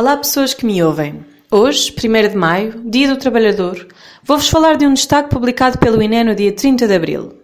[0.00, 1.22] Olá, pessoas que me ouvem.
[1.50, 3.86] Hoje, 1 de maio, Dia do Trabalhador,
[4.24, 7.34] vou-vos falar de um destaque publicado pelo INE no dia 30 de abril.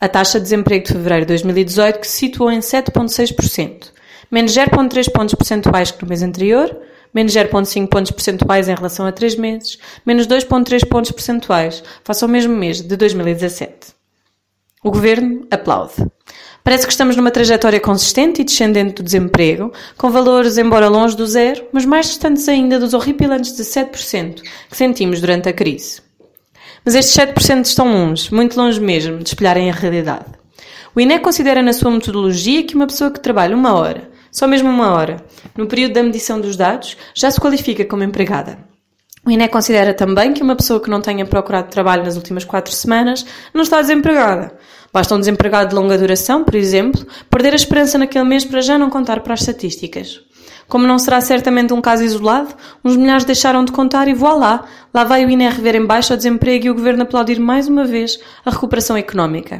[0.00, 3.92] A taxa de desemprego de fevereiro de 2018 que se situou em 7,6%,
[4.28, 6.76] menos 0,3 pontos percentuais que no mês anterior,
[7.14, 12.28] menos 0,5 pontos percentuais em relação a 3 meses, menos 2,3 pontos percentuais face ao
[12.28, 13.94] mesmo mês de 2017.
[14.82, 15.94] O governo aplaude.
[16.66, 21.24] Parece que estamos numa trajetória consistente e descendente do desemprego, com valores embora longe do
[21.24, 26.02] zero, mas mais distantes ainda dos horripilantes de 7% que sentimos durante a crise.
[26.84, 30.26] Mas estes 7% estão longe, muito longe mesmo, de espelharem a realidade.
[30.92, 34.68] O INE considera na sua metodologia que uma pessoa que trabalha uma hora, só mesmo
[34.68, 35.24] uma hora,
[35.56, 38.58] no período da medição dos dados, já se qualifica como empregada.
[39.26, 42.72] O INE considera também que uma pessoa que não tenha procurado trabalho nas últimas quatro
[42.72, 44.56] semanas não está desempregada.
[44.92, 48.78] Basta um desempregado de longa duração, por exemplo, perder a esperança naquele mês para já
[48.78, 50.20] não contar para as estatísticas.
[50.68, 52.54] Como não será certamente um caso isolado,
[52.84, 56.16] uns milhares deixaram de contar e voilá, lá vai o INE rever em baixo o
[56.16, 59.58] desemprego e o governo aplaudir mais uma vez a recuperação económica.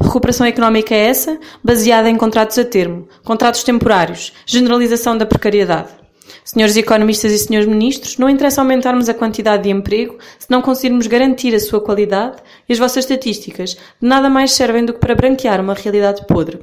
[0.00, 6.01] Recuperação económica é essa, baseada em contratos a termo, contratos temporários, generalização da precariedade.
[6.44, 11.06] Senhores economistas e senhores ministros, não interessa aumentarmos a quantidade de emprego se não conseguirmos
[11.06, 15.14] garantir a sua qualidade e as vossas estatísticas de nada mais servem do que para
[15.14, 16.58] branquear uma realidade podre.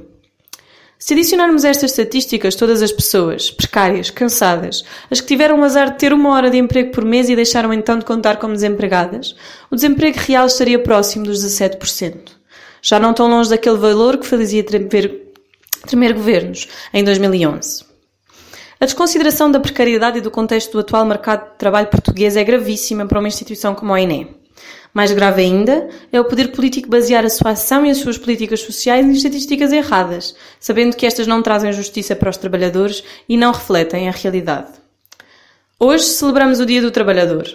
[0.98, 5.92] Se adicionarmos a estas estatísticas todas as pessoas, precárias, cansadas, as que tiveram o azar
[5.92, 9.34] de ter uma hora de emprego por mês e deixaram então de contar como desempregadas,
[9.70, 12.32] o desemprego real estaria próximo dos 17%.
[12.82, 15.32] Já não tão longe daquele valor que fazia tremer,
[15.86, 17.89] tremer governos em 2011.
[18.82, 23.04] A desconsideração da precariedade e do contexto do atual mercado de trabalho português é gravíssima
[23.04, 24.34] para uma instituição como a INE.
[24.94, 28.60] Mais grave ainda é o poder político basear a sua ação e as suas políticas
[28.60, 33.52] sociais em estatísticas erradas, sabendo que estas não trazem justiça para os trabalhadores e não
[33.52, 34.72] refletem a realidade.
[35.78, 37.46] Hoje celebramos o Dia do Trabalhador.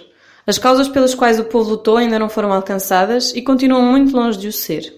[0.46, 4.38] As causas pelas quais o povo lutou ainda não foram alcançadas e continuam muito longe
[4.38, 4.94] de o ser.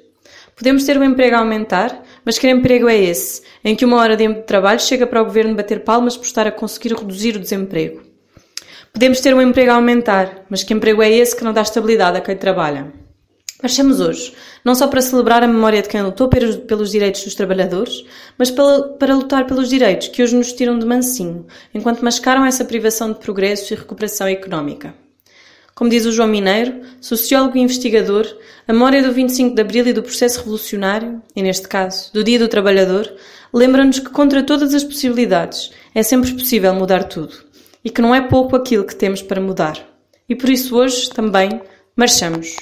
[0.54, 4.14] Podemos ter o emprego a aumentar, mas que emprego é esse, em que uma hora
[4.14, 8.02] de trabalho chega para o governo bater palmas por estar a conseguir reduzir o desemprego?
[8.92, 12.18] Podemos ter um emprego a aumentar, mas que emprego é esse que não dá estabilidade
[12.18, 12.92] a quem trabalha?
[13.62, 18.04] Marchamos hoje, não só para celebrar a memória de quem lutou pelos direitos dos trabalhadores,
[18.36, 23.10] mas para lutar pelos direitos que hoje nos tiram de mansinho, enquanto mascaram essa privação
[23.10, 24.94] de progresso e recuperação económica.
[25.78, 28.26] Como diz o João Mineiro, sociólogo e investigador,
[28.66, 32.36] a memória do 25 de Abril e do processo revolucionário, e neste caso, do Dia
[32.36, 33.08] do Trabalhador,
[33.54, 37.32] lembra-nos que contra todas as possibilidades é sempre possível mudar tudo
[37.84, 39.78] e que não é pouco aquilo que temos para mudar.
[40.28, 41.60] E por isso hoje também
[41.94, 42.56] marchamos.